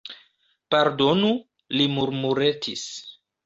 Pardonu, 0.75 1.31
li 1.77 1.87
murmuretis. 1.99 2.91